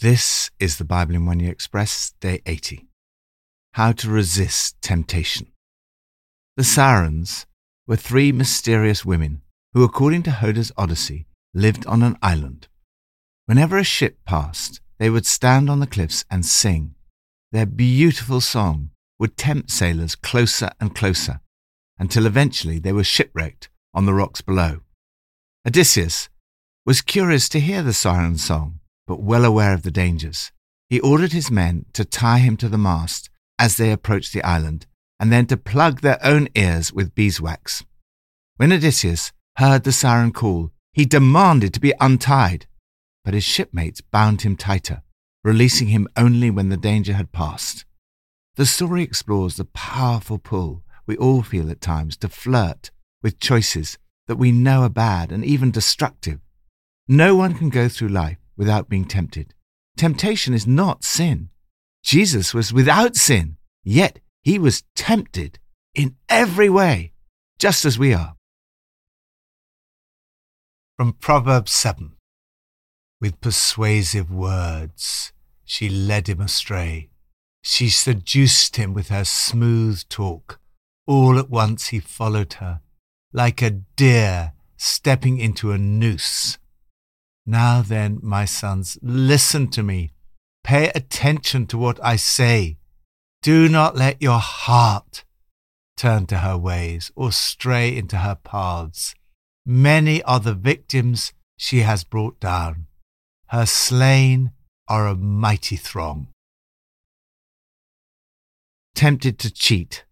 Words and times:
This 0.00 0.50
is 0.60 0.76
the 0.76 0.84
Bible 0.84 1.14
in 1.14 1.24
One 1.24 1.40
Year 1.40 1.50
Express, 1.50 2.12
Day 2.20 2.42
80. 2.44 2.86
How 3.72 3.92
to 3.92 4.10
resist 4.10 4.76
temptation. 4.82 5.46
The 6.58 6.64
Sirens 6.64 7.46
were 7.86 7.96
three 7.96 8.30
mysterious 8.30 9.06
women 9.06 9.40
who, 9.72 9.84
according 9.84 10.24
to 10.24 10.32
Homer's 10.32 10.70
Odyssey, 10.76 11.24
lived 11.54 11.86
on 11.86 12.02
an 12.02 12.18
island. 12.20 12.68
Whenever 13.46 13.78
a 13.78 13.84
ship 13.84 14.18
passed, 14.26 14.82
they 14.98 15.08
would 15.08 15.24
stand 15.24 15.70
on 15.70 15.80
the 15.80 15.86
cliffs 15.86 16.26
and 16.30 16.44
sing. 16.44 16.94
Their 17.50 17.64
beautiful 17.64 18.42
song 18.42 18.90
would 19.18 19.38
tempt 19.38 19.70
sailors 19.70 20.14
closer 20.14 20.72
and 20.78 20.94
closer 20.94 21.40
until 21.98 22.26
eventually 22.26 22.78
they 22.78 22.92
were 22.92 23.02
shipwrecked 23.02 23.70
on 23.94 24.04
the 24.04 24.12
rocks 24.12 24.42
below. 24.42 24.80
Odysseus 25.66 26.28
was 26.84 27.00
curious 27.00 27.48
to 27.48 27.60
hear 27.60 27.82
the 27.82 27.94
siren 27.94 28.36
song 28.36 28.80
but 29.06 29.22
well 29.22 29.44
aware 29.44 29.72
of 29.72 29.82
the 29.82 29.90
dangers. 29.90 30.52
He 30.88 31.00
ordered 31.00 31.32
his 31.32 31.50
men 31.50 31.86
to 31.94 32.04
tie 32.04 32.38
him 32.38 32.56
to 32.58 32.68
the 32.68 32.78
mast 32.78 33.30
as 33.58 33.76
they 33.76 33.90
approached 33.90 34.32
the 34.32 34.42
island, 34.42 34.86
and 35.18 35.32
then 35.32 35.46
to 35.46 35.56
plug 35.56 36.00
their 36.00 36.18
own 36.24 36.48
ears 36.54 36.92
with 36.92 37.14
beeswax. 37.14 37.84
When 38.56 38.72
Odysseus 38.72 39.32
heard 39.56 39.84
the 39.84 39.92
siren 39.92 40.32
call, 40.32 40.70
he 40.92 41.04
demanded 41.04 41.72
to 41.74 41.80
be 41.80 41.94
untied, 42.00 42.66
but 43.24 43.34
his 43.34 43.44
shipmates 43.44 44.00
bound 44.00 44.42
him 44.42 44.56
tighter, 44.56 45.02
releasing 45.42 45.88
him 45.88 46.08
only 46.16 46.50
when 46.50 46.68
the 46.68 46.76
danger 46.76 47.14
had 47.14 47.32
passed. 47.32 47.84
The 48.56 48.66
story 48.66 49.02
explores 49.02 49.56
the 49.56 49.64
powerful 49.64 50.38
pull 50.38 50.82
we 51.06 51.16
all 51.16 51.42
feel 51.42 51.70
at 51.70 51.80
times 51.80 52.16
to 52.18 52.28
flirt 52.28 52.90
with 53.22 53.40
choices 53.40 53.98
that 54.26 54.36
we 54.36 54.52
know 54.52 54.82
are 54.82 54.88
bad 54.88 55.30
and 55.30 55.44
even 55.44 55.70
destructive. 55.70 56.40
No 57.08 57.36
one 57.36 57.54
can 57.54 57.68
go 57.68 57.88
through 57.88 58.08
life 58.08 58.38
without 58.56 58.88
being 58.88 59.04
tempted. 59.04 59.54
Temptation 59.96 60.54
is 60.54 60.66
not 60.66 61.04
sin. 61.04 61.50
Jesus 62.02 62.54
was 62.54 62.72
without 62.72 63.16
sin, 63.16 63.56
yet 63.82 64.20
he 64.42 64.58
was 64.58 64.84
tempted 64.94 65.58
in 65.94 66.16
every 66.28 66.68
way, 66.68 67.12
just 67.58 67.84
as 67.84 67.98
we 67.98 68.14
are. 68.14 68.34
From 70.96 71.12
Proverbs 71.14 71.72
7 71.72 72.12
With 73.20 73.40
persuasive 73.40 74.30
words 74.30 75.32
she 75.64 75.88
led 75.88 76.28
him 76.28 76.40
astray. 76.40 77.10
She 77.60 77.90
seduced 77.90 78.76
him 78.76 78.94
with 78.94 79.08
her 79.08 79.24
smooth 79.24 80.02
talk. 80.08 80.60
All 81.06 81.38
at 81.38 81.50
once 81.50 81.88
he 81.88 81.98
followed 81.98 82.54
her, 82.54 82.80
like 83.32 83.60
a 83.60 83.70
deer 83.70 84.52
stepping 84.76 85.38
into 85.38 85.72
a 85.72 85.78
noose. 85.78 86.58
Now 87.46 87.80
then, 87.80 88.18
my 88.22 88.44
sons, 88.44 88.98
listen 89.00 89.68
to 89.68 89.82
me. 89.82 90.10
Pay 90.64 90.88
attention 90.88 91.66
to 91.68 91.78
what 91.78 92.00
I 92.02 92.16
say. 92.16 92.76
Do 93.40 93.68
not 93.68 93.94
let 93.94 94.20
your 94.20 94.40
heart 94.40 95.22
turn 95.96 96.26
to 96.26 96.38
her 96.38 96.58
ways 96.58 97.12
or 97.14 97.30
stray 97.30 97.96
into 97.96 98.18
her 98.18 98.34
paths. 98.34 99.14
Many 99.64 100.22
are 100.24 100.40
the 100.40 100.54
victims 100.54 101.32
she 101.56 101.80
has 101.80 102.02
brought 102.02 102.40
down. 102.40 102.86
Her 103.48 103.64
slain 103.64 104.50
are 104.88 105.06
a 105.06 105.14
mighty 105.14 105.76
throng. 105.76 106.28
Tempted 108.96 109.38
to 109.38 109.52
cheat. 109.52 110.04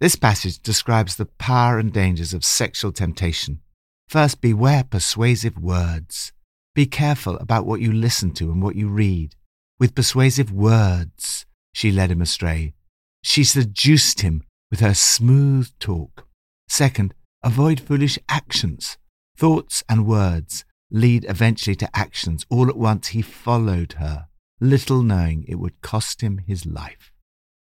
This 0.00 0.16
passage 0.16 0.58
describes 0.58 1.16
the 1.16 1.26
power 1.26 1.78
and 1.78 1.92
dangers 1.92 2.34
of 2.34 2.44
sexual 2.44 2.92
temptation. 2.92 3.60
First, 4.08 4.40
beware 4.40 4.84
persuasive 4.84 5.58
words. 5.58 6.32
Be 6.76 6.84
careful 6.84 7.38
about 7.38 7.64
what 7.64 7.80
you 7.80 7.90
listen 7.90 8.32
to 8.32 8.50
and 8.52 8.62
what 8.62 8.76
you 8.76 8.88
read. 8.88 9.34
With 9.80 9.94
persuasive 9.94 10.52
words, 10.52 11.46
she 11.72 11.90
led 11.90 12.10
him 12.10 12.20
astray. 12.20 12.74
She 13.22 13.44
seduced 13.44 14.20
him 14.20 14.42
with 14.70 14.80
her 14.80 14.92
smooth 14.92 15.70
talk. 15.80 16.26
Second, 16.68 17.14
avoid 17.42 17.80
foolish 17.80 18.18
actions. 18.28 18.98
Thoughts 19.38 19.84
and 19.88 20.06
words 20.06 20.66
lead 20.90 21.24
eventually 21.30 21.76
to 21.76 21.96
actions. 21.96 22.44
All 22.50 22.68
at 22.68 22.76
once 22.76 23.08
he 23.08 23.22
followed 23.22 23.94
her, 23.94 24.26
little 24.60 25.02
knowing 25.02 25.46
it 25.48 25.54
would 25.54 25.80
cost 25.80 26.20
him 26.20 26.42
his 26.46 26.66
life. 26.66 27.10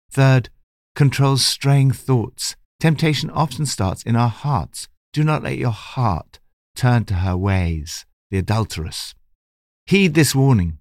Third, 0.09 0.49
control 0.95 1.38
straying 1.38 1.91
thoughts. 1.91 2.55
Temptation 2.79 3.29
often 3.29 3.67
starts 3.67 4.01
in 4.01 4.15
our 4.15 4.29
hearts. 4.29 4.88
Do 5.13 5.23
not 5.23 5.44
let 5.44 5.59
your 5.59 5.69
heart 5.69 6.39
turn 6.75 7.05
to 7.05 7.13
her 7.13 7.38
ways 7.38 8.03
the 8.31 8.38
adulteress. 8.38 9.13
Heed 9.86 10.13
this 10.13 10.34
warning. 10.34 10.80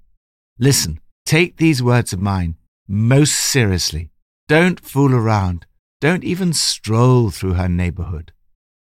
Listen, 0.58 1.00
take 1.26 1.56
these 1.56 1.82
words 1.82 2.12
of 2.12 2.20
mine 2.20 2.56
most 2.88 3.34
seriously. 3.34 4.10
Don't 4.48 4.80
fool 4.80 5.14
around. 5.14 5.66
Don't 6.00 6.24
even 6.24 6.52
stroll 6.52 7.30
through 7.30 7.54
her 7.54 7.68
neighborhood. 7.68 8.32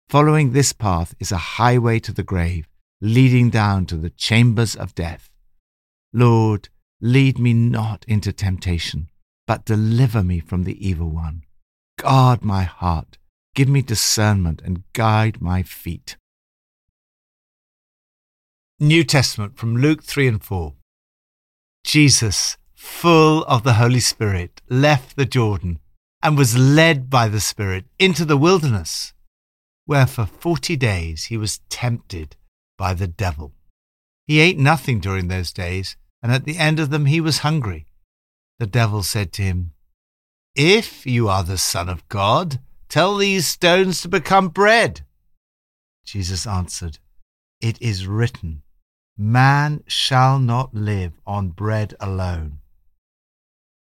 Following 0.09 0.53
this 0.53 0.73
path 0.73 1.15
is 1.19 1.33
a 1.33 1.37
highway 1.59 1.99
to 2.01 2.13
the 2.13 2.23
grave, 2.23 2.69
leading 3.01 3.51
down 3.51 3.87
to 3.87 3.97
the 3.97 4.11
chambers 4.11 4.77
of 4.77 4.95
death. 4.95 5.31
Lord, 6.13 6.69
lead 7.01 7.39
me 7.39 7.53
not 7.53 8.05
into 8.07 8.33
temptation, 8.33 9.11
but 9.47 9.65
deliver 9.65 10.23
me 10.23 10.41
from 10.41 10.65
the 10.65 10.87
evil 10.87 11.11
one. 11.11 11.43
Guard 11.99 12.45
my 12.45 12.63
heart, 12.63 13.19
give 13.55 13.69
me 13.69 13.83
discernment, 13.83 14.63
and 14.65 14.85
guide 14.93 15.41
my 15.41 15.63
feet. 15.63 16.17
New 18.81 19.03
Testament 19.03 19.59
from 19.59 19.77
Luke 19.77 20.05
3 20.05 20.29
and 20.29 20.45
4. 20.45 20.73
Jesus, 21.83 22.57
full 22.77 23.43
of 23.47 23.65
the 23.65 23.73
Holy 23.73 23.99
Spirit, 23.99 24.63
left 24.71 25.17
the 25.17 25.25
Jordan 25.25 25.81
and 26.23 26.39
was 26.39 26.57
led 26.57 27.11
by 27.11 27.27
the 27.27 27.41
Spirit 27.41 27.87
into 27.99 28.25
the 28.25 28.37
wilderness, 28.37 29.15
where 29.85 30.07
for 30.07 30.27
forty 30.27 30.77
days 30.77 31.25
he 31.25 31.37
was 31.37 31.59
tempted 31.69 32.37
by 32.77 32.95
the 32.95 33.09
devil. 33.09 33.53
He 34.29 34.39
ate 34.39 34.59
nothing 34.59 35.01
during 35.01 35.27
those 35.27 35.53
days, 35.53 35.97
and 36.23 36.31
at 36.31 36.45
the 36.45 36.57
end 36.57 36.79
of 36.79 36.91
them 36.91 37.07
he 37.07 37.21
was 37.21 37.39
hungry. 37.39 37.87
The 38.61 38.69
devil 38.69 39.03
said 39.03 39.33
to 39.33 39.43
him, 39.43 39.73
If 40.55 41.05
you 41.05 41.29
are 41.29 41.43
the 41.43 41.59
Son 41.59 41.89
of 41.89 42.09
God, 42.09 42.61
tell 42.89 43.17
these 43.17 43.49
stones 43.49 44.01
to 44.03 44.09
become 44.09 44.51
bread. 44.51 45.01
Jesus 46.05 46.47
answered, 46.47 47.01
It 47.61 47.83
is 47.83 48.07
written, 48.07 48.63
Man 49.21 49.83
shall 49.89 50.39
not 50.39 50.73
live 50.73 51.21
on 51.27 51.49
bread 51.49 51.95
alone. 51.99 52.61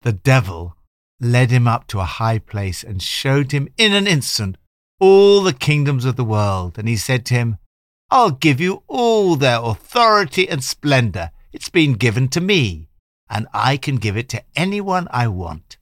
The 0.00 0.14
devil 0.14 0.74
led 1.20 1.50
him 1.50 1.68
up 1.68 1.86
to 1.88 2.00
a 2.00 2.04
high 2.04 2.38
place 2.38 2.82
and 2.82 3.02
showed 3.02 3.52
him 3.52 3.68
in 3.76 3.92
an 3.92 4.06
instant 4.06 4.56
all 4.98 5.42
the 5.42 5.52
kingdoms 5.52 6.06
of 6.06 6.16
the 6.16 6.24
world. 6.24 6.78
And 6.78 6.88
he 6.88 6.96
said 6.96 7.26
to 7.26 7.34
him, 7.34 7.58
I'll 8.10 8.30
give 8.30 8.58
you 8.58 8.84
all 8.86 9.36
their 9.36 9.60
authority 9.60 10.48
and 10.48 10.64
splendor. 10.64 11.30
It's 11.52 11.68
been 11.68 11.92
given 11.94 12.28
to 12.28 12.40
me, 12.40 12.88
and 13.28 13.46
I 13.52 13.76
can 13.76 13.96
give 13.96 14.16
it 14.16 14.30
to 14.30 14.42
anyone 14.56 15.08
I 15.10 15.28
want. 15.28 15.76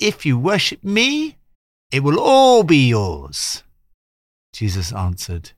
If 0.00 0.26
you 0.26 0.36
worship 0.36 0.82
me, 0.82 1.36
it 1.92 2.02
will 2.02 2.18
all 2.18 2.64
be 2.64 2.88
yours. 2.88 3.62
Jesus 4.52 4.92
answered, 4.92 5.52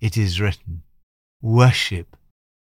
It 0.00 0.16
is 0.16 0.40
written, 0.40 0.84
Worship 1.42 2.16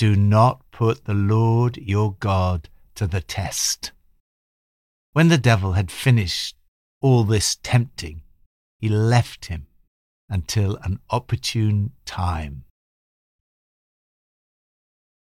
do 0.00 0.16
not 0.16 0.62
put 0.72 1.04
the 1.04 1.12
Lord 1.12 1.76
your 1.76 2.16
God 2.20 2.70
to 2.94 3.06
the 3.06 3.20
test. 3.20 3.92
When 5.12 5.28
the 5.28 5.36
devil 5.36 5.72
had 5.72 5.90
finished 5.90 6.56
all 7.02 7.24
this 7.24 7.58
tempting, 7.62 8.22
he 8.78 8.88
left 8.88 9.44
him 9.52 9.66
until 10.26 10.78
an 10.84 11.00
opportune 11.10 11.90
time. 12.06 12.64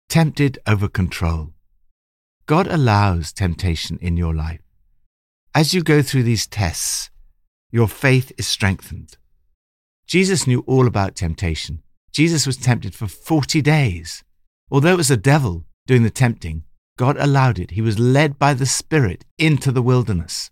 Tempted 0.07 0.59
over 0.65 0.87
control. 0.87 1.51
God 2.45 2.65
allows 2.65 3.33
temptation 3.33 3.99
in 4.01 4.15
your 4.15 4.33
life. 4.33 4.61
As 5.53 5.73
you 5.73 5.83
go 5.83 6.01
through 6.01 6.23
these 6.23 6.47
tests, 6.47 7.09
your 7.69 7.89
faith 7.89 8.31
is 8.37 8.47
strengthened. 8.47 9.17
Jesus 10.07 10.47
knew 10.47 10.63
all 10.67 10.87
about 10.87 11.17
temptation. 11.17 11.83
Jesus 12.13 12.47
was 12.47 12.55
tempted 12.55 12.95
for 12.95 13.07
40 13.07 13.61
days. 13.61 14.23
Although 14.71 14.93
it 14.93 14.97
was 14.97 15.07
the 15.07 15.17
devil 15.17 15.65
doing 15.87 16.03
the 16.03 16.09
tempting, 16.09 16.63
God 16.97 17.17
allowed 17.17 17.59
it. 17.59 17.71
He 17.71 17.81
was 17.81 17.97
led 17.97 18.37
by 18.37 18.53
the 18.53 18.65
Spirit 18.65 19.25
into 19.37 19.71
the 19.71 19.81
wilderness. 19.81 20.51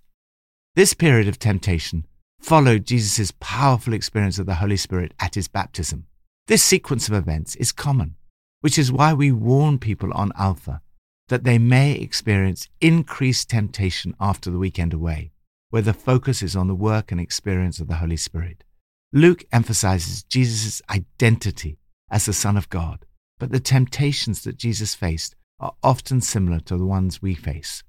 This 0.75 0.93
period 0.93 1.27
of 1.27 1.37
temptation 1.37 2.05
followed 2.39 2.85
Jesus' 2.85 3.33
powerful 3.39 3.93
experience 3.93 4.39
of 4.39 4.45
the 4.45 4.55
Holy 4.55 4.77
Spirit 4.77 5.13
at 5.19 5.35
his 5.35 5.47
baptism. 5.47 6.07
This 6.47 6.63
sequence 6.63 7.07
of 7.07 7.13
events 7.13 7.55
is 7.55 7.71
common, 7.71 8.15
which 8.61 8.77
is 8.77 8.91
why 8.91 9.13
we 9.13 9.31
warn 9.31 9.77
people 9.77 10.13
on 10.13 10.31
Alpha 10.37 10.81
that 11.27 11.43
they 11.43 11.57
may 11.57 11.91
experience 11.93 12.69
increased 12.79 13.49
temptation 13.49 14.15
after 14.19 14.49
the 14.49 14.57
weekend 14.57 14.93
away, 14.93 15.31
where 15.69 15.81
the 15.81 15.93
focus 15.93 16.41
is 16.41 16.55
on 16.55 16.67
the 16.67 16.75
work 16.75 17.11
and 17.11 17.19
experience 17.19 17.79
of 17.79 17.87
the 17.87 17.95
Holy 17.95 18.17
Spirit. 18.17 18.63
Luke 19.11 19.43
emphasizes 19.51 20.23
Jesus' 20.23 20.81
identity 20.89 21.77
as 22.09 22.25
the 22.25 22.33
Son 22.33 22.55
of 22.55 22.69
God, 22.69 23.05
but 23.39 23.51
the 23.51 23.59
temptations 23.59 24.43
that 24.43 24.57
Jesus 24.57 24.95
faced 24.95 25.35
are 25.59 25.73
often 25.83 26.21
similar 26.21 26.59
to 26.61 26.77
the 26.77 26.85
ones 26.85 27.21
we 27.21 27.33
face. 27.33 27.83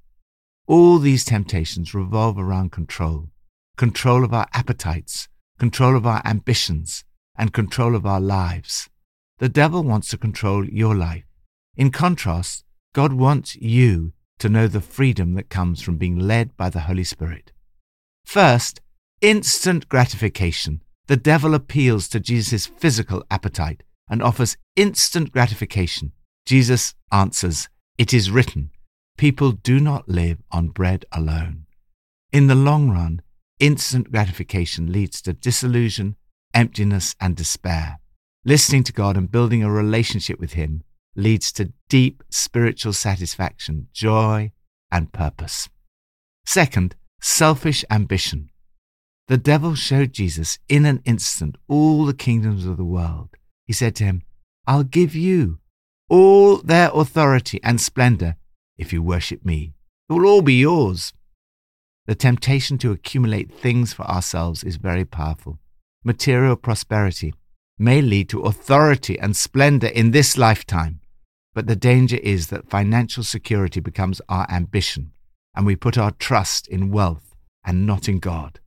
All 0.66 0.98
these 0.98 1.24
temptations 1.24 1.94
revolve 1.94 2.38
around 2.38 2.72
control 2.72 3.28
control 3.76 4.24
of 4.24 4.34
our 4.34 4.48
appetites, 4.52 5.28
control 5.56 5.96
of 5.96 6.04
our 6.04 6.20
ambitions, 6.24 7.04
and 7.36 7.52
control 7.52 7.94
of 7.94 8.04
our 8.04 8.20
lives. 8.20 8.90
The 9.38 9.48
devil 9.48 9.84
wants 9.84 10.08
to 10.08 10.18
control 10.18 10.68
your 10.68 10.96
life. 10.96 11.24
In 11.76 11.92
contrast, 11.92 12.64
God 12.92 13.12
wants 13.12 13.54
you 13.54 14.12
to 14.40 14.48
know 14.48 14.66
the 14.66 14.80
freedom 14.80 15.34
that 15.34 15.48
comes 15.48 15.80
from 15.80 15.96
being 15.96 16.18
led 16.18 16.56
by 16.56 16.70
the 16.70 16.80
Holy 16.80 17.04
Spirit. 17.04 17.52
First, 18.26 18.80
instant 19.20 19.88
gratification. 19.88 20.82
The 21.06 21.16
devil 21.16 21.54
appeals 21.54 22.08
to 22.08 22.20
Jesus' 22.20 22.66
physical 22.66 23.24
appetite 23.30 23.84
and 24.10 24.22
offers 24.22 24.56
instant 24.76 25.32
gratification. 25.32 26.12
Jesus 26.46 26.94
answers, 27.12 27.68
It 27.98 28.14
is 28.14 28.30
written, 28.30 28.70
people 29.16 29.52
do 29.52 29.80
not 29.80 30.08
live 30.08 30.38
on 30.50 30.68
bread 30.68 31.04
alone. 31.12 31.66
In 32.32 32.46
the 32.46 32.54
long 32.54 32.90
run, 32.90 33.20
instant 33.58 34.10
gratification 34.10 34.92
leads 34.92 35.20
to 35.22 35.32
disillusion, 35.32 36.16
emptiness, 36.54 37.14
and 37.20 37.36
despair. 37.36 38.00
Listening 38.44 38.84
to 38.84 38.92
God 38.92 39.16
and 39.16 39.30
building 39.30 39.62
a 39.62 39.70
relationship 39.70 40.38
with 40.38 40.52
Him 40.52 40.84
leads 41.16 41.52
to 41.52 41.72
deep 41.88 42.22
spiritual 42.30 42.92
satisfaction, 42.92 43.88
joy, 43.92 44.52
and 44.90 45.12
purpose. 45.12 45.68
Second, 46.46 46.94
selfish 47.20 47.84
ambition. 47.90 48.50
The 49.26 49.36
devil 49.36 49.74
showed 49.74 50.12
Jesus 50.12 50.58
in 50.68 50.86
an 50.86 51.02
instant 51.04 51.56
all 51.66 52.06
the 52.06 52.14
kingdoms 52.14 52.64
of 52.64 52.78
the 52.78 52.84
world. 52.84 53.30
He 53.68 53.74
said 53.74 53.94
to 53.96 54.04
him, 54.04 54.22
I'll 54.66 54.82
give 54.82 55.14
you 55.14 55.58
all 56.08 56.56
their 56.56 56.90
authority 56.92 57.60
and 57.62 57.78
splendor 57.78 58.36
if 58.78 58.94
you 58.94 59.02
worship 59.02 59.44
me. 59.44 59.74
It 60.08 60.14
will 60.14 60.26
all 60.26 60.42
be 60.42 60.54
yours. 60.54 61.12
The 62.06 62.14
temptation 62.14 62.78
to 62.78 62.92
accumulate 62.92 63.52
things 63.52 63.92
for 63.92 64.04
ourselves 64.04 64.64
is 64.64 64.76
very 64.76 65.04
powerful. 65.04 65.58
Material 66.02 66.56
prosperity 66.56 67.34
may 67.78 68.00
lead 68.00 68.30
to 68.30 68.40
authority 68.40 69.18
and 69.18 69.36
splendor 69.36 69.88
in 69.88 70.12
this 70.12 70.38
lifetime, 70.38 71.00
but 71.54 71.66
the 71.66 71.76
danger 71.76 72.16
is 72.22 72.46
that 72.46 72.70
financial 72.70 73.22
security 73.22 73.80
becomes 73.80 74.22
our 74.30 74.50
ambition, 74.50 75.12
and 75.54 75.66
we 75.66 75.76
put 75.76 75.98
our 75.98 76.12
trust 76.12 76.66
in 76.68 76.90
wealth 76.90 77.36
and 77.66 77.86
not 77.86 78.08
in 78.08 78.18
God. 78.18 78.60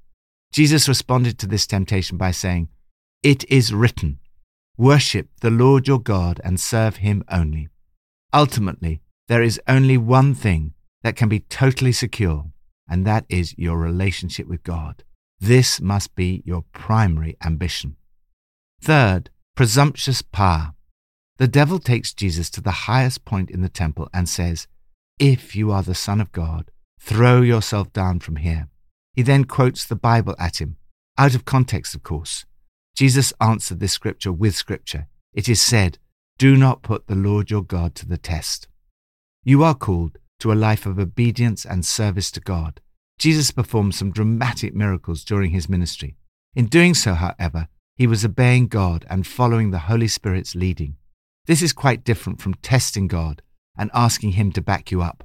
Jesus 0.53 0.87
responded 0.87 1.39
to 1.39 1.47
this 1.47 1.65
temptation 1.65 2.17
by 2.17 2.29
saying, 2.29 2.69
It 3.23 3.49
is 3.49 3.73
written, 3.73 4.19
Worship 4.77 5.29
the 5.41 5.51
Lord 5.51 5.87
your 5.87 5.99
God 5.99 6.41
and 6.43 6.59
serve 6.59 6.97
him 6.97 7.23
only. 7.29 7.69
Ultimately, 8.33 9.01
there 9.27 9.43
is 9.43 9.61
only 9.67 9.97
one 9.97 10.33
thing 10.33 10.73
that 11.03 11.15
can 11.15 11.29
be 11.29 11.41
totally 11.41 11.91
secure, 11.91 12.45
and 12.89 13.05
that 13.05 13.25
is 13.29 13.57
your 13.57 13.77
relationship 13.77 14.47
with 14.47 14.63
God. 14.63 15.03
This 15.39 15.81
must 15.81 16.15
be 16.15 16.43
your 16.45 16.63
primary 16.71 17.35
ambition. 17.43 17.95
Third, 18.81 19.29
presumptuous 19.55 20.21
power. 20.21 20.73
The 21.37 21.47
devil 21.47 21.79
takes 21.79 22.13
Jesus 22.13 22.49
to 22.51 22.61
the 22.61 22.85
highest 22.87 23.25
point 23.25 23.49
in 23.49 23.61
the 23.61 23.69
temple 23.69 24.09
and 24.13 24.29
says, 24.29 24.67
If 25.19 25.55
you 25.55 25.71
are 25.71 25.83
the 25.83 25.95
Son 25.95 26.21
of 26.21 26.31
God, 26.31 26.71
throw 26.99 27.41
yourself 27.41 27.91
down 27.93 28.19
from 28.19 28.37
here. 28.37 28.69
He 29.13 29.23
then 29.23 29.45
quotes 29.45 29.85
the 29.85 29.95
Bible 29.95 30.35
at 30.39 30.61
him, 30.61 30.77
out 31.17 31.35
of 31.35 31.45
context, 31.45 31.95
of 31.95 32.03
course. 32.03 32.45
Jesus 32.95 33.33
answered 33.39 33.79
this 33.79 33.93
scripture 33.93 34.31
with 34.31 34.55
scripture. 34.55 35.07
It 35.33 35.47
is 35.47 35.61
said, 35.61 35.97
Do 36.37 36.55
not 36.55 36.83
put 36.83 37.07
the 37.07 37.15
Lord 37.15 37.49
your 37.49 37.63
God 37.63 37.95
to 37.95 38.07
the 38.07 38.17
test. 38.17 38.67
You 39.43 39.63
are 39.63 39.75
called 39.75 40.17
to 40.39 40.51
a 40.51 40.55
life 40.55 40.85
of 40.85 40.99
obedience 40.99 41.65
and 41.65 41.85
service 41.85 42.31
to 42.31 42.39
God. 42.39 42.81
Jesus 43.17 43.51
performed 43.51 43.95
some 43.95 44.11
dramatic 44.11 44.73
miracles 44.73 45.23
during 45.23 45.51
his 45.51 45.69
ministry. 45.69 46.15
In 46.55 46.65
doing 46.65 46.93
so, 46.93 47.13
however, 47.13 47.67
he 47.95 48.07
was 48.07 48.25
obeying 48.25 48.67
God 48.67 49.05
and 49.09 49.27
following 49.27 49.69
the 49.69 49.79
Holy 49.79 50.07
Spirit's 50.07 50.55
leading. 50.55 50.97
This 51.45 51.61
is 51.61 51.73
quite 51.73 52.03
different 52.03 52.41
from 52.41 52.55
testing 52.55 53.07
God 53.07 53.41
and 53.77 53.91
asking 53.93 54.31
Him 54.31 54.51
to 54.53 54.61
back 54.61 54.91
you 54.91 55.01
up. 55.01 55.23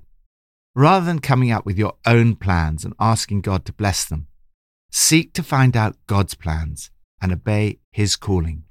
Rather 0.75 1.07
than 1.07 1.21
coming 1.21 1.51
up 1.51 1.65
with 1.65 1.79
your 1.79 1.95
own 2.05 2.37
plans 2.37 2.85
and 2.85 2.95
asking 3.01 3.41
God 3.41 3.65
to 3.65 3.73
bless 3.73 4.05
them, 4.05 4.27
seek 4.91 5.33
to 5.35 5.43
find 5.43 5.77
out 5.77 5.97
God's 6.07 6.35
plans 6.35 6.91
and 7.21 7.33
obey 7.33 7.79
His 7.93 8.17
calling. 8.17 8.65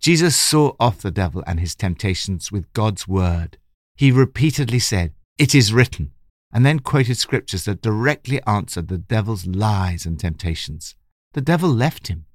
Jesus 0.00 0.36
saw 0.36 0.74
off 0.78 1.02
the 1.02 1.10
devil 1.10 1.42
and 1.46 1.58
his 1.58 1.74
temptations 1.74 2.52
with 2.52 2.72
God's 2.72 3.08
word. 3.08 3.58
He 3.96 4.12
repeatedly 4.12 4.78
said, 4.78 5.14
It 5.38 5.54
is 5.54 5.72
written, 5.72 6.12
and 6.52 6.64
then 6.64 6.80
quoted 6.80 7.16
scriptures 7.16 7.64
that 7.64 7.82
directly 7.82 8.40
answered 8.46 8.88
the 8.88 8.98
devil's 8.98 9.46
lies 9.46 10.06
and 10.06 10.18
temptations. 10.18 10.94
The 11.32 11.40
devil 11.40 11.68
left 11.68 12.08
him. 12.08 12.26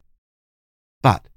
But 1.02 1.28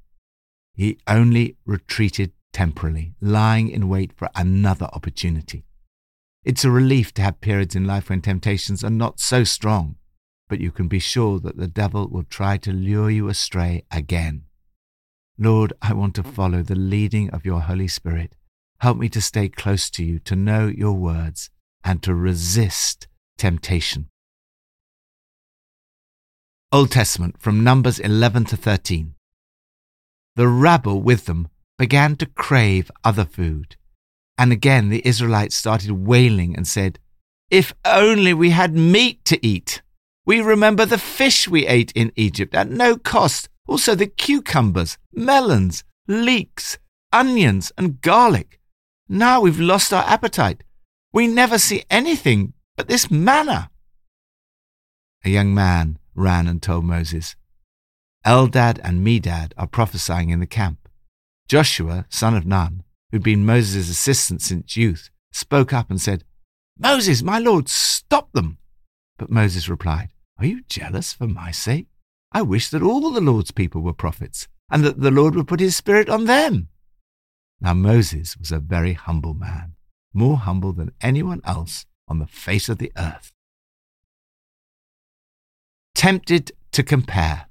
he 0.75 0.99
only 1.07 1.57
retreated 1.65 2.33
temporarily, 2.53 3.15
lying 3.21 3.69
in 3.69 3.89
wait 3.89 4.13
for 4.13 4.29
another 4.35 4.87
opportunity. 4.93 5.65
It's 6.43 6.65
a 6.65 6.71
relief 6.71 7.15
to 7.15 7.23
have 7.23 7.41
periods 7.41 7.77
in 7.77 7.85
life 7.85 8.11
when 8.11 8.21
temptations 8.21 8.83
are 8.83 8.91
not 8.91 9.21
so 9.21 9.45
strong, 9.45 9.97
but 10.49 10.61
you 10.61 10.71
can 10.71 10.89
be 10.89 10.99
sure 10.99 11.39
that 11.41 11.57
the 11.57 11.69
devil 11.69 12.09
will 12.09 12.25
try 12.25 12.57
to 12.59 12.73
lure 12.73 13.11
you 13.11 13.29
astray 13.29 13.85
again. 13.91 14.45
Lord, 15.39 15.73
I 15.83 15.93
want 15.93 16.15
to 16.17 16.23
follow 16.23 16.63
the 16.63 16.77
leading 16.77 17.31
of 17.31 17.45
your 17.45 17.63
Holy 17.63 17.89
Spirit 17.89 18.35
Help 18.85 18.99
me 18.99 19.09
to 19.09 19.21
stay 19.23 19.49
close 19.49 19.89
to 19.89 20.05
you, 20.05 20.19
to 20.19 20.37
know 20.37 20.67
your 20.67 20.93
words, 20.93 21.49
and 21.83 22.03
to 22.03 22.15
resist 22.15 23.09
temptation. 23.39 24.11
Old 26.71 26.91
Testament 26.91 27.41
from 27.41 27.65
Numbers 27.65 27.99
11 27.99 28.45
to 28.45 28.59
13. 28.59 29.15
The 30.37 30.49
rabble 30.49 31.01
with 31.01 31.27
them 31.27 31.49
began 31.79 32.17
to 32.17 32.27
crave 32.27 32.91
other 33.03 33.25
food. 33.25 33.77
And 34.37 34.53
again 34.53 34.91
the 34.91 35.01
Israelites 35.07 35.57
started 35.57 35.93
wailing 35.93 36.55
and 36.55 36.67
said, 36.67 36.99
If 37.51 37.73
only 37.85 38.35
we 38.35 38.51
had 38.51 38.75
meat 38.75 39.25
to 39.25 39.47
eat! 39.47 39.81
We 40.27 40.41
remember 40.41 40.87
the 40.87 40.99
fish 40.99 41.49
we 41.49 41.67
ate 41.67 41.93
in 41.93 42.13
Egypt 42.17 42.55
at 42.55 42.71
no 42.71 42.97
cost, 42.97 43.49
also 43.67 43.95
the 43.95 44.07
cucumbers, 44.07 44.97
melons, 45.13 45.85
leeks, 46.09 46.79
onions, 47.13 47.73
and 47.77 48.01
garlic. 48.01 48.59
Now 49.09 49.41
we've 49.41 49.61
lost 49.61 49.93
our 49.93 50.05
appetite. 50.05 50.65
We 51.13 51.27
never 51.27 51.59
see 51.59 51.85
anything 51.91 52.55
but 52.77 52.89
this 52.89 53.11
manna. 53.11 53.71
A 55.25 55.31
young 55.31 55.55
man 55.55 55.99
ran 56.15 56.47
and 56.47 56.63
told 56.63 56.85
Moses, 56.85 57.37
Eldad 58.27 58.81
and 58.83 59.07
Medad 59.07 59.53
are 59.59 59.67
prophesying 59.67 60.31
in 60.31 60.41
the 60.41 60.47
camp. 60.47 60.89
Joshua, 61.49 62.07
son 62.09 62.35
of 62.35 62.47
Nun, 62.47 62.83
who'd 63.11 63.23
been 63.23 63.45
Moses' 63.45 63.91
assistant 63.91 64.41
since 64.41 64.77
youth, 64.77 65.11
spoke 65.33 65.73
up 65.73 65.91
and 65.91 66.01
said, 66.01 66.25
Moses, 66.79 67.23
my 67.23 67.39
lord, 67.39 67.69
stop 67.69 68.33
them. 68.33 68.59
But 69.19 69.31
Moses 69.31 69.69
replied, 69.69 70.09
Are 70.39 70.47
you 70.47 70.63
jealous 70.69 71.13
for 71.13 71.27
my 71.27 71.51
sake? 71.51 71.87
I 72.33 72.43
wish 72.43 72.69
that 72.71 72.83
all 72.83 73.11
the 73.11 73.21
Lord's 73.21 73.53
people 73.53 73.81
were 73.81 73.93
prophets, 73.93 74.49
and 74.71 74.85
that 74.85 75.01
the 75.01 75.11
Lord 75.11 75.35
would 75.35 75.47
put 75.47 75.61
his 75.61 75.77
spirit 75.77 76.09
on 76.09 76.25
them. 76.25 76.69
Now 77.61 77.75
Moses 77.75 78.37
was 78.37 78.51
a 78.51 78.59
very 78.59 78.95
humble 78.95 79.35
man, 79.35 79.75
more 80.13 80.39
humble 80.39 80.73
than 80.73 80.93
anyone 81.01 81.41
else 81.45 81.87
on 82.09 82.19
the 82.19 82.27
face 82.27 82.69
of 82.69 82.79
the 82.79 82.93
earth. 82.97 83.33
Tempted 85.95 86.53
to 86.73 86.83
compare. 86.83 87.47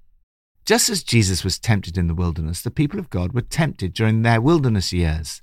Just 0.65 0.89
as 0.89 1.03
Jesus 1.03 1.43
was 1.43 1.59
tempted 1.59 1.97
in 1.97 2.07
the 2.07 2.13
wilderness, 2.13 2.61
the 2.61 2.71
people 2.71 2.99
of 2.99 3.09
God 3.09 3.33
were 3.33 3.41
tempted 3.41 3.93
during 3.93 4.21
their 4.21 4.41
wilderness 4.41 4.93
years. 4.93 5.41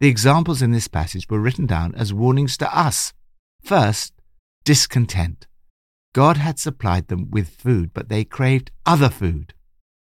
The 0.00 0.08
examples 0.08 0.60
in 0.60 0.72
this 0.72 0.88
passage 0.88 1.28
were 1.30 1.38
written 1.38 1.66
down 1.66 1.94
as 1.94 2.12
warnings 2.12 2.56
to 2.58 2.76
us. 2.76 3.12
First, 3.62 4.12
discontent. 4.64 5.46
God 6.14 6.36
had 6.36 6.58
supplied 6.58 7.08
them 7.08 7.30
with 7.30 7.48
food, 7.48 7.92
but 7.94 8.08
they 8.08 8.24
craved 8.24 8.70
other 8.84 9.08
food. 9.08 9.54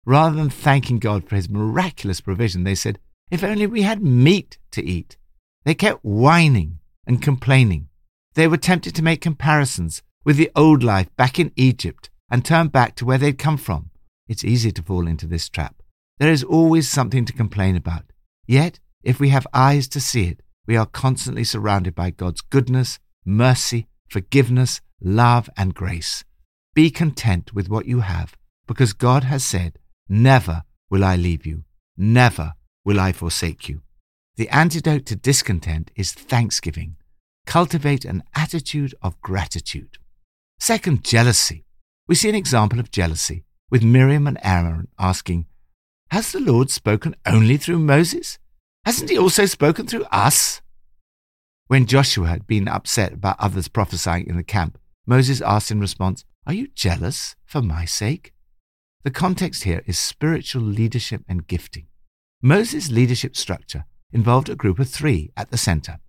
Rather 0.05 0.35
than 0.35 0.49
thanking 0.49 0.99
God 0.99 1.27
for 1.27 1.35
his 1.35 1.49
miraculous 1.49 2.21
provision, 2.21 2.63
they 2.63 2.75
said, 2.75 2.99
if 3.31 3.43
only 3.43 3.65
we 3.65 3.81
had 3.81 4.03
meat 4.03 4.57
to 4.71 4.83
eat. 4.83 5.17
They 5.63 5.73
kept 5.73 6.03
whining 6.03 6.79
and 7.07 7.21
complaining. 7.21 7.87
They 8.35 8.47
were 8.47 8.57
tempted 8.57 8.93
to 8.95 9.03
make 9.03 9.21
comparisons 9.21 10.03
with 10.23 10.37
the 10.37 10.51
old 10.55 10.83
life 10.83 11.15
back 11.15 11.39
in 11.39 11.51
Egypt 11.55 12.09
and 12.29 12.43
turn 12.43 12.67
back 12.67 12.95
to 12.95 13.05
where 13.05 13.17
they'd 13.17 13.37
come 13.37 13.57
from. 13.57 13.89
It's 14.27 14.43
easy 14.43 14.71
to 14.73 14.83
fall 14.83 15.07
into 15.07 15.25
this 15.25 15.49
trap. 15.49 15.81
There 16.19 16.31
is 16.31 16.43
always 16.43 16.89
something 16.89 17.25
to 17.25 17.33
complain 17.33 17.75
about. 17.75 18.11
Yet, 18.47 18.79
if 19.03 19.19
we 19.19 19.29
have 19.29 19.47
eyes 19.53 19.87
to 19.89 19.99
see 19.99 20.27
it, 20.27 20.41
we 20.67 20.75
are 20.75 20.85
constantly 20.85 21.43
surrounded 21.43 21.95
by 21.95 22.09
God's 22.09 22.41
goodness, 22.41 22.99
mercy, 23.23 23.87
forgiveness, 24.09 24.81
love, 25.05 25.49
and 25.55 25.75
grace. 25.75 26.23
Be 26.73 26.89
content 26.89 27.53
with 27.53 27.69
what 27.69 27.85
you 27.85 27.99
have, 28.01 28.35
because 28.67 28.91
God 28.91 29.23
has 29.23 29.45
said, 29.45 29.77
Never 30.09 30.63
will 30.89 31.05
I 31.05 31.15
leave 31.15 31.45
you, 31.45 31.63
never 31.95 32.53
will 32.83 32.99
I 32.99 33.11
forsake 33.11 33.69
you. 33.69 33.81
The 34.35 34.49
antidote 34.49 35.05
to 35.05 35.15
discontent 35.15 35.91
is 35.95 36.11
thanksgiving. 36.11 36.97
Cultivate 37.45 38.03
an 38.03 38.23
attitude 38.35 38.95
of 39.01 39.21
gratitude. 39.21 39.97
Second, 40.59 41.03
jealousy. 41.03 41.65
We 42.07 42.15
see 42.15 42.29
an 42.29 42.35
example 42.35 42.79
of 42.79 42.91
jealousy 42.91 43.45
with 43.69 43.83
Miriam 43.83 44.27
and 44.27 44.39
Aaron 44.41 44.87
asking, 44.97 45.45
Has 46.11 46.31
the 46.31 46.39
Lord 46.39 46.69
spoken 46.71 47.15
only 47.25 47.57
through 47.57 47.79
Moses? 47.79 48.39
Hasn't 48.83 49.09
he 49.09 49.17
also 49.17 49.45
spoken 49.45 49.87
through 49.87 50.05
us? 50.05 50.61
When 51.67 51.85
Joshua 51.85 52.27
had 52.27 52.45
been 52.45 52.67
upset 52.67 53.13
about 53.13 53.39
others 53.39 53.67
prophesying 53.67 54.27
in 54.27 54.37
the 54.37 54.43
camp, 54.43 54.77
Moses 55.05 55.41
asked 55.41 55.71
in 55.71 55.79
response, 55.79 56.25
Are 56.47 56.53
you 56.53 56.67
jealous 56.75 57.35
for 57.45 57.61
my 57.61 57.85
sake? 57.85 58.33
The 59.03 59.11
context 59.11 59.63
here 59.63 59.83
is 59.85 59.99
spiritual 59.99 60.63
leadership 60.63 61.23
and 61.27 61.47
gifting. 61.47 61.87
Moses' 62.41 62.89
leadership 62.89 63.35
structure 63.35 63.85
involved 64.11 64.49
a 64.49 64.55
group 64.55 64.79
of 64.79 64.89
three 64.89 65.31
at 65.37 65.51
the 65.51 65.57
center 65.57 65.99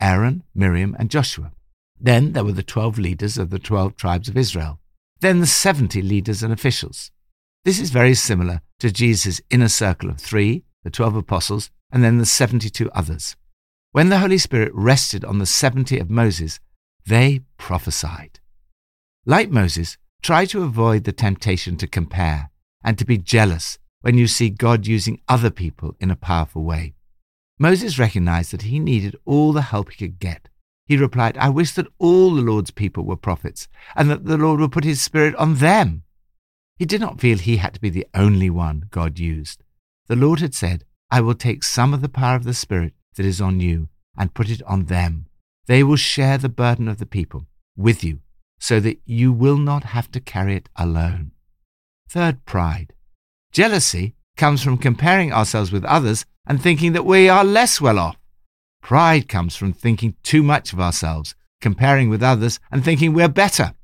Aaron, 0.00 0.44
Miriam, 0.54 0.96
and 0.98 1.10
Joshua. 1.10 1.52
Then 2.00 2.32
there 2.32 2.44
were 2.44 2.52
the 2.52 2.62
12 2.62 2.98
leaders 2.98 3.36
of 3.36 3.50
the 3.50 3.58
12 3.58 3.96
tribes 3.96 4.28
of 4.28 4.36
Israel. 4.36 4.80
Then 5.20 5.40
the 5.40 5.46
70 5.46 6.00
leaders 6.00 6.42
and 6.42 6.52
officials. 6.52 7.10
This 7.64 7.80
is 7.80 7.90
very 7.90 8.14
similar 8.14 8.62
to 8.78 8.92
Jesus' 8.92 9.40
inner 9.50 9.68
circle 9.68 10.08
of 10.08 10.18
three, 10.18 10.62
the 10.84 10.90
12 10.90 11.16
apostles, 11.16 11.70
and 11.90 12.04
then 12.04 12.18
the 12.18 12.26
72 12.26 12.90
others. 12.92 13.36
When 13.92 14.10
the 14.10 14.18
Holy 14.18 14.38
Spirit 14.38 14.70
rested 14.74 15.24
on 15.24 15.38
the 15.38 15.46
70 15.46 15.98
of 15.98 16.08
Moses, 16.08 16.60
they 17.06 17.42
prophesied. 17.56 18.40
Like 19.24 19.50
Moses, 19.50 19.96
try 20.22 20.44
to 20.46 20.62
avoid 20.62 21.04
the 21.04 21.12
temptation 21.12 21.76
to 21.76 21.86
compare 21.86 22.50
and 22.82 22.98
to 22.98 23.04
be 23.04 23.18
jealous 23.18 23.78
when 24.00 24.16
you 24.16 24.26
see 24.26 24.50
God 24.50 24.86
using 24.86 25.20
other 25.28 25.50
people 25.50 25.94
in 26.00 26.10
a 26.10 26.16
powerful 26.16 26.62
way. 26.62 26.94
Moses 27.58 27.98
recognized 27.98 28.52
that 28.52 28.62
he 28.62 28.78
needed 28.78 29.16
all 29.24 29.52
the 29.52 29.62
help 29.62 29.90
he 29.90 29.96
could 29.96 30.18
get. 30.18 30.48
He 30.86 30.96
replied, 30.96 31.36
I 31.36 31.50
wish 31.50 31.72
that 31.72 31.88
all 31.98 32.34
the 32.34 32.42
Lord's 32.42 32.70
people 32.70 33.04
were 33.04 33.16
prophets, 33.16 33.68
and 33.94 34.08
that 34.10 34.24
the 34.24 34.38
Lord 34.38 34.60
would 34.60 34.72
put 34.72 34.84
his 34.84 35.02
Spirit 35.02 35.34
on 35.34 35.56
them. 35.56 36.04
He 36.78 36.86
did 36.86 37.00
not 37.00 37.20
feel 37.20 37.38
he 37.38 37.56
had 37.56 37.74
to 37.74 37.80
be 37.80 37.90
the 37.90 38.06
only 38.14 38.48
one 38.48 38.84
God 38.90 39.18
used. 39.18 39.64
The 40.06 40.16
Lord 40.16 40.40
had 40.40 40.54
said, 40.54 40.84
I 41.10 41.20
will 41.20 41.34
take 41.34 41.62
some 41.62 41.92
of 41.92 42.00
the 42.00 42.08
power 42.08 42.36
of 42.36 42.44
the 42.44 42.54
Spirit 42.54 42.94
that 43.16 43.26
is 43.26 43.40
on 43.40 43.60
you 43.60 43.88
and 44.16 44.32
put 44.32 44.48
it 44.48 44.62
on 44.62 44.84
them. 44.84 45.26
They 45.68 45.84
will 45.84 45.96
share 45.96 46.38
the 46.38 46.48
burden 46.48 46.88
of 46.88 46.98
the 46.98 47.06
people 47.06 47.46
with 47.76 48.02
you, 48.02 48.20
so 48.58 48.80
that 48.80 48.98
you 49.04 49.32
will 49.32 49.58
not 49.58 49.84
have 49.84 50.10
to 50.12 50.20
carry 50.20 50.56
it 50.56 50.68
alone. 50.74 51.32
Third, 52.08 52.44
pride. 52.46 52.94
Jealousy 53.52 54.14
comes 54.36 54.62
from 54.62 54.78
comparing 54.78 55.32
ourselves 55.32 55.70
with 55.70 55.84
others 55.84 56.24
and 56.46 56.60
thinking 56.60 56.94
that 56.94 57.04
we 57.04 57.28
are 57.28 57.44
less 57.44 57.80
well 57.80 57.98
off. 57.98 58.16
Pride 58.82 59.28
comes 59.28 59.56
from 59.56 59.74
thinking 59.74 60.14
too 60.22 60.42
much 60.42 60.72
of 60.72 60.80
ourselves, 60.80 61.34
comparing 61.60 62.08
with 62.08 62.22
others, 62.22 62.58
and 62.72 62.82
thinking 62.82 63.12
we're 63.12 63.28
better. 63.28 63.74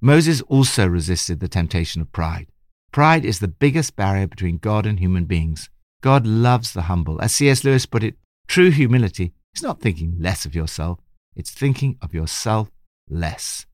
Moses 0.00 0.40
also 0.42 0.88
resisted 0.88 1.38
the 1.38 1.48
temptation 1.48 2.02
of 2.02 2.10
pride. 2.10 2.48
Pride 2.90 3.24
is 3.24 3.38
the 3.38 3.48
biggest 3.48 3.94
barrier 3.94 4.26
between 4.26 4.58
God 4.58 4.84
and 4.84 4.98
human 4.98 5.26
beings. 5.26 5.70
God 6.02 6.26
loves 6.26 6.72
the 6.72 6.82
humble. 6.82 7.20
As 7.22 7.32
C.S. 7.32 7.62
Lewis 7.62 7.86
put 7.86 8.02
it, 8.02 8.16
true 8.48 8.70
humility 8.70 9.32
is 9.54 9.62
not 9.62 9.80
thinking 9.80 10.16
less 10.18 10.44
of 10.44 10.54
yourself, 10.54 10.98
it's 11.36 11.50
thinking 11.50 11.98
of 12.00 12.14
yourself 12.14 12.70
less. 13.08 13.66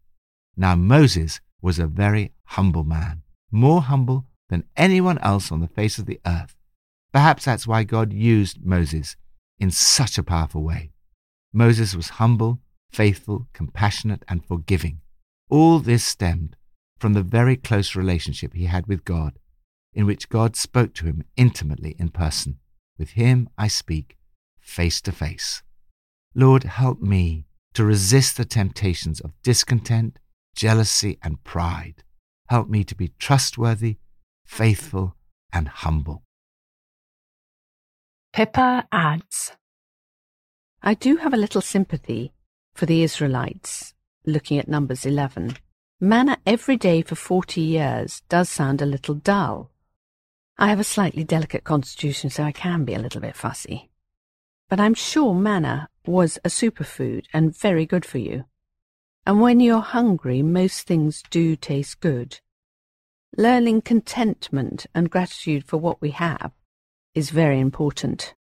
Now, 0.56 0.76
Moses 0.76 1.40
was 1.62 1.78
a 1.78 1.86
very 1.86 2.32
humble 2.44 2.84
man, 2.84 3.22
more 3.50 3.82
humble 3.82 4.26
than 4.48 4.64
anyone 4.76 5.18
else 5.18 5.52
on 5.52 5.60
the 5.60 5.68
face 5.68 5.98
of 5.98 6.06
the 6.06 6.20
earth. 6.26 6.56
Perhaps 7.12 7.44
that's 7.44 7.66
why 7.66 7.84
God 7.84 8.12
used 8.12 8.64
Moses 8.64 9.16
in 9.58 9.70
such 9.70 10.18
a 10.18 10.22
powerful 10.22 10.62
way. 10.62 10.92
Moses 11.52 11.94
was 11.94 12.10
humble, 12.10 12.60
faithful, 12.90 13.48
compassionate, 13.52 14.24
and 14.28 14.44
forgiving. 14.44 15.00
All 15.48 15.78
this 15.80 16.04
stemmed 16.04 16.56
from 16.98 17.14
the 17.14 17.22
very 17.22 17.56
close 17.56 17.96
relationship 17.96 18.54
he 18.54 18.66
had 18.66 18.86
with 18.86 19.04
God, 19.04 19.38
in 19.92 20.06
which 20.06 20.28
God 20.28 20.54
spoke 20.54 20.94
to 20.94 21.06
him 21.06 21.24
intimately 21.36 21.96
in 21.98 22.10
person. 22.10 22.58
With 22.98 23.10
him 23.10 23.48
I 23.58 23.68
speak 23.68 24.16
face 24.60 25.00
to 25.02 25.12
face. 25.12 25.62
Lord, 26.34 26.64
help 26.64 27.00
me 27.00 27.46
to 27.74 27.84
resist 27.84 28.36
the 28.36 28.44
temptations 28.44 29.20
of 29.20 29.32
discontent, 29.42 30.18
jealousy, 30.54 31.18
and 31.22 31.42
pride. 31.44 32.02
Help 32.48 32.68
me 32.68 32.84
to 32.84 32.94
be 32.94 33.12
trustworthy, 33.18 33.98
faithful, 34.44 35.16
and 35.52 35.68
humble. 35.68 36.24
Pippa 38.32 38.86
adds 38.92 39.52
I 40.82 40.94
do 40.94 41.16
have 41.16 41.34
a 41.34 41.36
little 41.36 41.60
sympathy 41.60 42.32
for 42.74 42.86
the 42.86 43.02
Israelites, 43.02 43.92
looking 44.24 44.58
at 44.58 44.68
Numbers 44.68 45.04
11. 45.04 45.56
Manna 46.00 46.38
every 46.46 46.76
day 46.76 47.02
for 47.02 47.14
40 47.14 47.60
years 47.60 48.22
does 48.30 48.48
sound 48.48 48.80
a 48.80 48.86
little 48.86 49.14
dull. 49.14 49.70
I 50.56 50.68
have 50.68 50.80
a 50.80 50.84
slightly 50.84 51.24
delicate 51.24 51.64
constitution, 51.64 52.30
so 52.30 52.42
I 52.42 52.52
can 52.52 52.84
be 52.84 52.94
a 52.94 52.98
little 52.98 53.20
bit 53.20 53.36
fussy. 53.36 53.89
But 54.70 54.78
I'm 54.78 54.94
sure 54.94 55.34
manna 55.34 55.88
was 56.06 56.38
a 56.44 56.48
superfood 56.48 57.24
and 57.34 57.54
very 57.54 57.84
good 57.84 58.06
for 58.06 58.18
you. 58.18 58.44
And 59.26 59.40
when 59.40 59.58
you're 59.58 59.80
hungry, 59.80 60.42
most 60.42 60.86
things 60.86 61.24
do 61.28 61.56
taste 61.56 61.98
good. 61.98 62.40
Learning 63.36 63.82
contentment 63.82 64.86
and 64.94 65.10
gratitude 65.10 65.64
for 65.64 65.76
what 65.76 66.00
we 66.00 66.12
have 66.12 66.52
is 67.14 67.30
very 67.30 67.58
important. 67.58 68.34